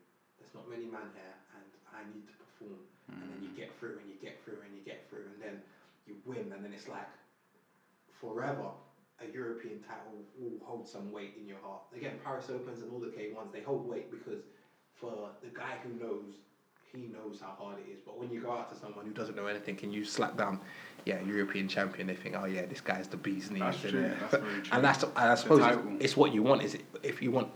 not 0.54 0.70
many 0.70 0.86
man 0.86 1.10
here, 1.12 1.36
and 1.58 1.68
I 1.90 2.06
need 2.08 2.24
to 2.30 2.34
perform. 2.38 2.80
Mm. 3.10 3.20
And 3.20 3.26
then 3.34 3.40
you 3.42 3.52
get 3.58 3.74
through, 3.78 3.98
and 4.00 4.06
you 4.08 4.16
get 4.22 4.40
through, 4.46 4.62
and 4.62 4.72
you 4.72 4.82
get 4.86 5.04
through, 5.10 5.26
and 5.34 5.38
then 5.42 5.60
you 6.06 6.14
win, 6.24 6.48
and 6.54 6.64
then 6.64 6.72
it's 6.72 6.88
like 6.88 7.10
forever. 8.20 8.70
A 9.22 9.32
European 9.32 9.78
title 9.78 10.26
will 10.36 10.58
hold 10.66 10.88
some 10.88 11.12
weight 11.12 11.38
in 11.40 11.46
your 11.46 11.58
heart. 11.62 11.82
Again, 11.96 12.18
Paris 12.24 12.50
Opens 12.50 12.82
and 12.82 12.90
all 12.92 12.98
the 12.98 13.14
K 13.14 13.32
ones 13.32 13.52
they 13.52 13.62
hold 13.62 13.88
weight 13.88 14.10
because 14.10 14.42
for 14.92 15.30
the 15.40 15.56
guy 15.56 15.78
who 15.84 15.94
knows 16.04 16.34
he 16.94 17.08
knows 17.12 17.40
how 17.40 17.54
hard 17.58 17.78
it 17.78 17.90
is. 17.92 18.00
But 18.04 18.18
when 18.18 18.30
you 18.30 18.40
go 18.40 18.52
out 18.52 18.72
to 18.72 18.78
someone 18.78 19.04
who 19.04 19.12
doesn't 19.12 19.36
know 19.36 19.46
anything 19.46 19.78
and 19.82 19.92
you 19.92 20.04
slap 20.04 20.36
down, 20.36 20.60
yeah, 21.04 21.20
European 21.22 21.68
champion, 21.68 22.06
they 22.06 22.14
think, 22.14 22.36
oh 22.38 22.44
yeah, 22.44 22.66
this 22.66 22.80
guy's 22.80 23.08
the 23.08 23.16
bee's 23.16 23.50
knees. 23.50 23.60
That's 23.60 23.80
true, 23.80 24.12
that's 24.20 24.36
very 24.36 24.62
true. 24.62 24.70
and 24.72 24.84
that's, 24.84 25.02
and 25.02 25.12
I 25.16 25.34
suppose 25.34 25.60
it's, 25.64 26.04
it's 26.04 26.16
what 26.16 26.32
you 26.32 26.42
want. 26.42 26.62
Is 26.62 26.74
it 26.74 26.84
if 27.02 27.20
you 27.20 27.30
want 27.30 27.48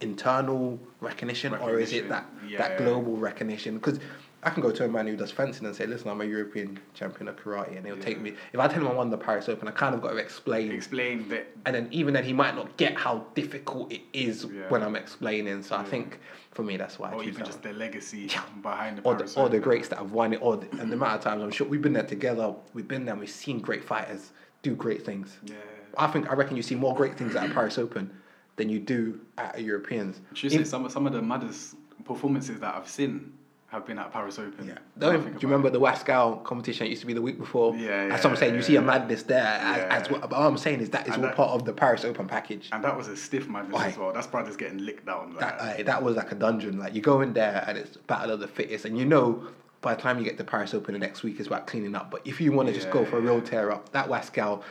internal 0.00 0.78
recognition, 1.00 1.54
or 1.54 1.78
is 1.78 1.92
it 1.92 2.08
that 2.08 2.26
yeah. 2.46 2.58
that 2.58 2.78
global 2.78 3.16
recognition? 3.16 3.74
Because 3.76 3.98
I 4.42 4.50
can 4.50 4.62
go 4.62 4.70
to 4.70 4.84
a 4.84 4.88
man 4.88 5.08
who 5.08 5.16
does 5.16 5.32
fencing 5.32 5.66
and 5.66 5.74
say, 5.74 5.84
listen, 5.86 6.08
I'm 6.08 6.20
a 6.20 6.24
European 6.24 6.78
champion 6.94 7.26
of 7.26 7.36
karate, 7.36 7.76
and 7.76 7.84
he'll 7.84 7.96
take 7.98 8.20
me. 8.20 8.34
If 8.52 8.60
I 8.60 8.68
tell 8.68 8.80
him 8.80 8.86
I 8.88 8.92
won 8.92 9.10
the 9.10 9.18
Paris 9.18 9.48
Open, 9.48 9.66
I 9.66 9.72
kind 9.72 9.96
of 9.96 10.00
got 10.00 10.10
to 10.10 10.16
explain 10.16 10.70
Explain 10.70 11.28
that. 11.30 11.48
and 11.66 11.74
then 11.74 11.88
even 11.90 12.14
then 12.14 12.22
he 12.22 12.32
might 12.32 12.54
not 12.54 12.76
get 12.76 12.96
how 12.96 13.26
difficult 13.34 13.90
it 13.92 14.02
is 14.12 14.44
Yeah. 14.44 14.68
when 14.68 14.82
I'm 14.84 14.94
explaining. 14.94 15.62
So 15.64 15.74
I 15.76 15.82
think 15.82 16.20
for 16.52 16.62
me 16.62 16.76
that's 16.76 17.00
why. 17.00 17.10
I 17.10 17.14
Or 17.14 17.24
choose 17.24 17.34
even 17.34 17.46
just 17.46 17.62
the 17.62 17.72
legacy 17.72 18.30
behind 18.62 18.98
the 18.98 19.02
or 19.02 19.14
the, 19.14 19.18
Paris 19.24 19.36
or 19.36 19.48
the 19.48 19.58
greats 19.58 19.88
that 19.88 19.98
have 19.98 20.12
won 20.12 20.32
it, 20.32 20.40
or 20.40 20.56
the, 20.58 20.70
and 20.80 20.90
the 20.92 20.94
amount 20.96 21.14
of 21.14 21.20
times 21.22 21.42
I'm 21.42 21.50
sure 21.50 21.66
we've 21.66 21.82
been 21.82 21.92
there 21.94 22.04
together. 22.04 22.54
We've 22.74 22.86
been 22.86 23.04
there. 23.04 23.14
and 23.14 23.20
We've 23.20 23.28
seen 23.30 23.58
great 23.58 23.84
fighters 23.84 24.30
do 24.62 24.76
great 24.76 25.04
things. 25.04 25.36
Yeah. 25.44 25.56
I 25.96 26.06
think 26.06 26.30
I 26.30 26.34
reckon 26.34 26.56
you 26.56 26.62
see 26.62 26.76
more 26.76 26.94
great 26.94 27.18
things 27.18 27.34
at 27.34 27.50
a 27.50 27.52
Paris 27.52 27.76
Open 27.76 28.08
than 28.58 28.68
you 28.68 28.78
do 28.78 29.20
at 29.38 29.56
a 29.56 29.62
Europeans. 29.62 30.20
Should 30.34 30.52
say 30.52 30.64
some 30.64 30.88
some 30.90 31.06
of 31.06 31.12
the 31.14 31.22
maddest 31.22 31.76
performances 32.04 32.60
that 32.60 32.74
I've 32.74 32.88
seen 32.88 33.32
have 33.68 33.84
been 33.86 33.98
at 33.98 34.10
Paris 34.10 34.38
Open. 34.38 34.66
Yeah. 34.66 34.78
Do 34.98 35.12
you 35.12 35.38
remember 35.42 35.68
it. 35.68 35.72
the 35.72 35.80
Wascal 35.80 36.42
competition 36.42 36.86
that 36.86 36.88
used 36.88 37.02
to 37.02 37.06
be 37.06 37.12
the 37.12 37.20
week 37.20 37.38
before? 37.38 37.76
Yeah, 37.76 38.08
That's 38.08 38.24
what 38.24 38.30
I'm 38.30 38.34
yeah, 38.34 38.40
saying. 38.40 38.54
You 38.54 38.62
see 38.62 38.76
a 38.76 38.80
yeah. 38.80 38.86
madness 38.86 39.24
there. 39.24 39.44
As, 39.44 39.76
Yeah. 39.76 39.88
as 39.90 40.10
well. 40.10 40.20
But 40.22 40.32
all 40.32 40.48
I'm 40.48 40.56
saying 40.56 40.80
is 40.80 40.88
that 40.90 41.06
is 41.06 41.16
all 41.16 41.20
that- 41.20 41.36
part 41.36 41.50
of 41.50 41.66
the 41.66 41.74
Paris 41.74 42.02
Open 42.02 42.26
package. 42.26 42.70
And 42.72 42.82
that 42.82 42.96
was 42.96 43.08
a 43.08 43.16
stiff 43.16 43.46
madness 43.46 43.74
Why? 43.74 43.88
as 43.88 43.98
well. 43.98 44.12
That's 44.14 44.26
brothers 44.26 44.56
getting 44.56 44.78
licked 44.78 45.04
down. 45.04 45.34
Like, 45.34 45.40
that 45.40 45.80
uh, 45.80 45.82
that 45.82 46.02
was 46.02 46.16
like 46.16 46.32
a 46.32 46.34
dungeon. 46.34 46.78
Like 46.78 46.94
you 46.94 47.02
go 47.02 47.20
in 47.20 47.34
there 47.34 47.62
and 47.68 47.76
it's 47.76 47.98
battle 47.98 48.30
of 48.30 48.40
the 48.40 48.48
fittest, 48.48 48.86
and 48.86 48.96
you 48.98 49.04
know 49.04 49.46
by 49.82 49.94
the 49.94 50.00
time 50.00 50.18
you 50.18 50.24
get 50.24 50.38
to 50.38 50.44
Paris 50.44 50.72
Open 50.72 50.94
the 50.94 50.98
next 50.98 51.22
week, 51.22 51.36
it's 51.38 51.46
about 51.46 51.66
cleaning 51.66 51.94
up. 51.94 52.10
But 52.10 52.22
if 52.26 52.40
you 52.40 52.52
want 52.52 52.68
to 52.68 52.74
just 52.74 52.90
go 52.90 53.04
for 53.04 53.18
a 53.18 53.20
real 53.20 53.40
tear 53.42 53.70
up, 53.70 53.92
that 53.92 54.08
Wascal, 54.08 54.62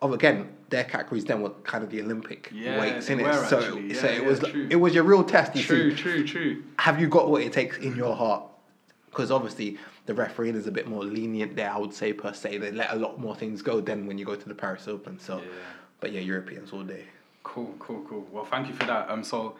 of 0.00 0.12
again 0.12 0.48
their 0.70 0.84
categories 0.84 1.24
then 1.24 1.40
were 1.42 1.50
kind 1.64 1.82
of 1.82 1.90
the 1.90 2.00
Olympic 2.02 2.50
Yeah, 2.52 2.78
weights 2.80 3.08
in 3.08 3.20
it. 3.20 3.32
So, 3.48 3.58
actually. 3.58 3.94
so 3.94 4.06
Yeah, 4.06 4.12
it 4.12 4.22
yeah, 4.22 4.28
was 4.28 4.38
true. 4.40 4.66
it 4.70 4.76
was 4.76 4.94
your 4.94 5.04
real 5.04 5.24
test. 5.24 5.56
You 5.56 5.62
true, 5.62 5.90
see, 5.90 5.96
true, 5.96 6.24
true. 6.26 6.62
have 6.78 7.00
you 7.00 7.08
got 7.08 7.30
what 7.30 7.42
it 7.42 7.52
takes 7.52 7.78
in 7.78 7.96
your 7.96 8.14
heart? 8.14 8.42
Because 9.10 9.30
obviously 9.30 9.78
the 10.06 10.14
refereeing 10.14 10.54
is 10.54 10.66
a 10.66 10.70
bit 10.70 10.86
more 10.86 11.02
lenient 11.04 11.56
there. 11.56 11.70
I 11.70 11.78
would 11.78 11.94
say 11.94 12.12
per 12.12 12.32
se 12.32 12.58
they 12.58 12.70
let 12.70 12.92
a 12.92 12.96
lot 12.96 13.18
more 13.18 13.34
things 13.34 13.62
go 13.62 13.80
than 13.80 14.06
when 14.06 14.18
you 14.18 14.24
go 14.24 14.34
to 14.36 14.48
the 14.48 14.54
Paris 14.54 14.86
Open. 14.88 15.18
So, 15.18 15.40
but 16.00 16.12
yeah, 16.12 16.20
Europeans 16.20 16.72
all 16.72 16.82
day. 16.82 17.04
Cool, 17.42 17.74
cool, 17.78 18.04
cool. 18.08 18.26
Well, 18.30 18.44
thank 18.44 18.68
you 18.68 18.74
for 18.74 18.84
that. 18.84 19.08
Um, 19.10 19.24
so 19.24 19.56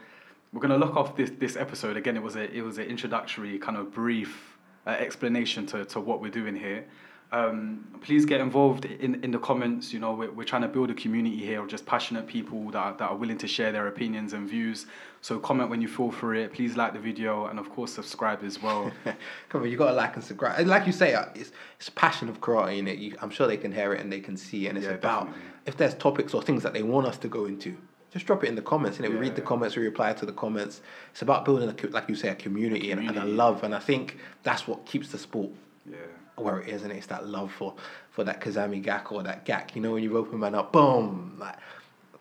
we're 0.53 0.61
gonna 0.61 0.77
look 0.79 0.95
off 0.95 1.17
this 1.17 1.31
this 1.39 1.57
episode 1.57 1.97
again. 1.97 2.17
It 2.17 2.23
was 2.23 2.37
a 2.37 2.55
it 2.55 2.61
was 2.63 2.77
an 2.79 2.85
introductory 2.85 3.59
kind 3.59 3.77
of 3.79 3.93
brief 3.93 4.57
uh, 4.87 4.91
explanation 4.91 5.67
to 5.69 5.85
to 5.87 6.01
what 6.01 6.21
we're 6.21 6.31
doing 6.31 6.55
here. 6.55 6.85
Um, 7.31 7.87
please 8.01 8.25
get 8.25 8.41
involved 8.41 8.87
in, 8.87 9.23
in 9.23 9.31
the 9.33 9.39
comments. 9.39 9.93
You 9.93 10.01
know, 10.01 10.15
we're, 10.15 10.31
we're 10.31 10.45
trying 10.45 10.63
to 10.63 10.69
build 10.69 10.91
a 10.91 10.95
community 10.95 11.37
here 11.37 11.61
of 11.61 11.69
just 11.69 11.85
passionate 11.85 12.27
people 12.27 12.71
that 12.71 12.79
are, 12.79 12.93
that 12.95 13.05
are 13.11 13.17
willing 13.17 13.37
to 13.39 13.47
share 13.47 13.71
their 13.71 13.87
opinions 13.87 14.33
and 14.33 14.49
views. 14.49 14.87
So 15.21 15.39
comment 15.39 15.69
when 15.69 15.83
you 15.83 15.89
feel 15.89 16.11
for 16.11 16.35
it. 16.35 16.55
Please 16.55 16.77
like 16.77 16.95
the 16.95 16.99
video 16.99 17.47
and 17.47 17.59
of 17.59 17.69
course 17.71 17.93
subscribe 17.93 18.43
as 18.45 18.63
well. 18.63 18.91
Come 19.51 19.63
on, 19.63 19.71
you 19.71 19.77
got 19.77 19.89
to 19.89 19.93
like 19.93 20.15
and 20.15 20.25
subscribe. 20.25 20.59
And 20.59 20.69
like 20.69 20.87
you 20.87 20.93
say, 20.93 21.13
uh, 21.15 21.27
it's 21.35 21.53
it's 21.79 21.91
passion 21.91 22.31
of 22.31 22.41
karate 22.41 22.79
in 22.79 22.89
it. 22.89 22.99
You, 22.99 23.15
I'm 23.21 23.31
sure 23.31 23.47
they 23.47 23.59
can 23.59 23.73
hear 23.73 23.93
it 23.93 24.01
and 24.01 24.11
they 24.11 24.21
can 24.21 24.37
see. 24.37 24.67
And 24.69 24.79
it's 24.79 24.87
Yeah, 24.87 24.93
about 24.93 25.27
definitely. 25.27 25.51
if 25.67 25.77
there's 25.77 25.95
topics 25.95 26.33
or 26.33 26.41
things 26.43 26.63
that 26.63 26.73
they 26.73 26.83
want 26.83 27.07
us 27.07 27.19
to 27.19 27.29
go 27.29 27.45
into, 27.45 27.77
just 28.11 28.25
drop 28.25 28.43
it 28.43 28.49
in 28.49 28.55
the 28.55 28.63
comments. 28.63 28.99
And 29.01 29.07
we 29.09 29.17
read 29.17 29.37
the 29.37 29.43
comments, 29.43 29.77
we 29.77 29.83
reply 29.85 30.15
to 30.15 30.25
the 30.25 30.33
comments. 30.33 30.81
It's 31.11 31.21
about 31.21 31.45
building 31.45 31.69
a 31.69 31.87
like 31.89 32.09
you 32.09 32.15
say 32.15 32.29
a 32.29 32.35
community, 32.35 32.91
And, 32.91 33.07
and 33.07 33.19
a 33.19 33.25
love. 33.27 33.65
And 33.65 33.75
I 33.75 33.81
think 33.81 34.17
that's 34.45 34.67
what 34.67 34.87
keeps 34.87 35.11
the 35.13 35.19
sport 35.19 35.51
yeah. 35.85 35.97
Where 36.41 36.61
it 36.61 36.69
is, 36.69 36.83
and 36.85 36.93
it's 36.93 37.07
that 37.07 37.27
love 37.27 37.53
for 37.53 37.75
for 38.11 38.25
that 38.25 38.41
Kizami 38.41 38.83
Gak 38.85 39.13
or 39.13 39.23
that 39.23 39.45
Gak. 39.45 39.75
You 39.75 39.83
know, 39.83 39.93
when 39.93 40.03
you 40.03 40.17
open 40.17 40.39
man 40.41 40.55
up, 40.55 40.73
boom, 40.73 41.37
like, 41.39 41.57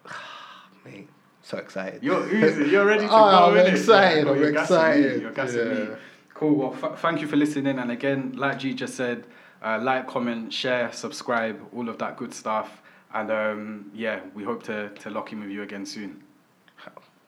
mate, 0.86 1.08
so 1.42 1.58
excited. 1.58 2.04
You're 2.04 2.28
easy. 2.34 2.70
You're 2.70 2.86
ready 2.86 3.08
to 3.08 3.12
Oh, 3.12 3.52
go. 3.52 3.60
I'm 3.60 3.66
innit? 3.66 3.72
excited, 3.72 4.26
Yeah, 4.26 4.32
I'm 4.32 4.40
you're 4.40 4.52
gassing 4.52 4.76
excited. 4.78 5.16
Me. 5.18 5.22
You're 5.22 5.32
gassing 5.32 5.70
me. 5.70 5.96
Cool. 6.34 6.56
Well, 6.56 6.76
f- 6.84 7.00
thank 7.00 7.22
you 7.22 7.28
for 7.28 7.36
listening. 7.36 7.80
And 7.80 7.90
again, 7.92 8.34
like 8.38 8.60
G 8.60 8.74
just 8.74 8.96
said, 8.96 9.26
uh, 9.64 9.80
like, 9.82 10.08
comment, 10.08 10.54
share, 10.54 10.92
subscribe, 10.92 11.60
all 11.76 11.90
of 11.90 11.98
that 12.00 12.16
good 12.18 12.34
stuff. 12.34 12.82
And 13.14 13.32
um, 13.32 13.92
yeah, 13.96 14.20
we 14.36 14.44
hope 14.44 14.62
to, 14.64 14.90
to 14.90 15.10
lock 15.10 15.32
in 15.32 15.40
with 15.40 15.50
you 15.50 15.64
again 15.64 15.86
soon. 15.86 16.22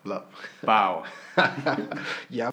love. 0.04 0.26
Bow. 0.64 1.06
yeah. 2.30 2.52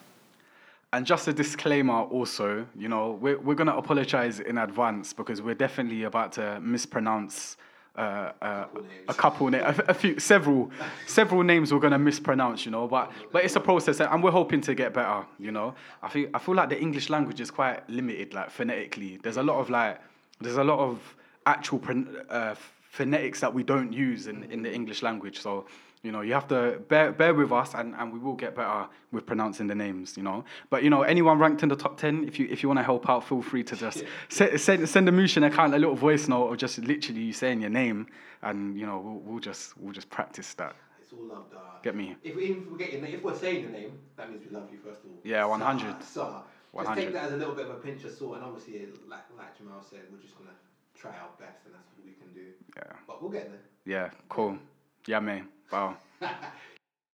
And 0.92 1.04
just 1.04 1.28
a 1.28 1.32
disclaimer 1.32 2.02
also, 2.02 2.66
you 2.76 2.88
know, 2.88 3.18
we're, 3.20 3.38
we're 3.38 3.54
going 3.54 3.66
to 3.66 3.76
apologize 3.76 4.40
in 4.40 4.56
advance 4.58 5.12
because 5.12 5.42
we're 5.42 5.54
definitely 5.54 6.04
about 6.04 6.32
to 6.32 6.60
mispronounce 6.60 7.56
uh, 7.96 8.32
uh, 8.40 8.66
a 9.08 9.14
couple, 9.14 9.50
na- 9.50 9.58
a, 9.58 9.74
a 9.88 9.94
few, 9.94 10.18
several, 10.20 10.70
several 11.06 11.42
names 11.42 11.72
we're 11.72 11.80
going 11.80 11.92
to 11.92 11.98
mispronounce, 11.98 12.64
you 12.64 12.70
know, 12.70 12.86
but, 12.86 13.10
but 13.32 13.44
it's 13.44 13.56
a 13.56 13.60
process 13.60 14.00
and 14.00 14.22
we're 14.22 14.30
hoping 14.30 14.60
to 14.60 14.74
get 14.74 14.94
better, 14.94 15.24
you 15.38 15.50
know. 15.50 15.74
I 16.02 16.08
feel, 16.08 16.28
I 16.32 16.38
feel 16.38 16.54
like 16.54 16.68
the 16.68 16.80
English 16.80 17.10
language 17.10 17.40
is 17.40 17.50
quite 17.50 17.88
limited, 17.88 18.32
like 18.32 18.50
phonetically. 18.50 19.18
There's 19.22 19.38
a 19.38 19.42
lot 19.42 19.58
of 19.58 19.70
like, 19.70 20.00
there's 20.40 20.58
a 20.58 20.64
lot 20.64 20.78
of 20.78 21.00
actual 21.46 21.82
uh, 22.28 22.54
phonetics 22.90 23.40
that 23.40 23.52
we 23.52 23.62
don't 23.62 23.92
use 23.92 24.26
in, 24.26 24.44
in 24.44 24.62
the 24.62 24.72
English 24.72 25.02
language. 25.02 25.40
So, 25.40 25.66
you 26.06 26.12
know, 26.12 26.20
you 26.20 26.32
have 26.34 26.46
to 26.48 26.78
bear, 26.88 27.10
bear 27.10 27.34
with 27.34 27.50
us 27.50 27.74
and, 27.74 27.92
and 27.96 28.12
we 28.12 28.20
will 28.20 28.34
get 28.34 28.54
better 28.54 28.86
with 29.10 29.26
pronouncing 29.26 29.66
the 29.66 29.74
names, 29.74 30.16
you 30.16 30.22
know. 30.22 30.44
But, 30.70 30.84
you 30.84 30.88
know, 30.88 31.02
anyone 31.02 31.40
ranked 31.40 31.64
in 31.64 31.68
the 31.68 31.74
top 31.74 31.98
10, 31.98 32.28
if 32.28 32.38
you 32.38 32.46
if 32.48 32.62
you 32.62 32.68
want 32.68 32.78
to 32.78 32.84
help 32.84 33.10
out, 33.10 33.26
feel 33.28 33.42
free 33.42 33.64
to 33.64 33.74
just 33.74 34.04
send, 34.28 34.60
send, 34.60 34.88
send 34.88 35.08
the 35.08 35.12
Mushin 35.12 35.42
account 35.42 35.74
a 35.74 35.78
little 35.78 35.96
voice 35.96 36.28
note 36.28 36.44
or 36.44 36.56
just 36.56 36.78
literally 36.78 37.22
you 37.22 37.32
saying 37.32 37.60
your 37.60 37.70
name 37.70 38.06
and, 38.42 38.78
you 38.78 38.86
know, 38.86 38.98
we'll, 39.04 39.20
we'll 39.24 39.40
just 39.40 39.76
we'll 39.78 39.92
just 39.92 40.08
practice 40.08 40.54
that. 40.54 40.76
It's 41.02 41.12
all 41.12 41.26
love, 41.26 41.50
dog. 41.50 41.60
Uh, 41.60 41.80
get 41.82 41.96
me. 41.96 42.14
If 42.22 42.36
we, 42.36 42.44
if 42.44 42.70
we 42.70 42.78
get 42.78 42.92
your 42.92 43.02
name, 43.02 43.14
if 43.16 43.22
we're 43.24 43.36
saying 43.36 43.62
your 43.62 43.72
name, 43.72 43.98
that 44.16 44.30
means 44.30 44.44
we 44.48 44.56
love 44.56 44.68
you 44.70 44.78
first 44.78 45.00
of 45.00 45.10
all. 45.10 45.18
Yeah, 45.24 45.44
100. 45.44 46.04
So, 46.04 46.44
just 46.76 46.94
take 46.94 47.12
that 47.14 47.24
as 47.24 47.32
a 47.32 47.36
little 47.36 47.54
bit 47.54 47.66
of 47.66 47.72
a 47.72 47.80
pinch 47.80 48.04
of 48.04 48.12
salt, 48.12 48.36
and 48.36 48.44
obviously, 48.44 48.86
like 49.08 49.24
like 49.36 49.56
Jamal 49.56 49.82
said, 49.88 50.00
we're 50.12 50.20
just 50.20 50.36
gonna 50.36 50.50
try 50.94 51.12
our 51.12 51.30
best, 51.38 51.64
and 51.64 51.74
that's 51.74 51.88
what 51.96 52.04
we 52.04 52.12
can 52.12 52.32
do. 52.34 52.50
Yeah. 52.76 52.92
But 53.06 53.22
we'll 53.22 53.30
get 53.30 53.50
there. 53.50 53.60
Yeah, 53.86 54.10
cool. 54.28 54.58
Yeah, 55.06 55.20
man. 55.20 55.48
Wow. 55.72 55.96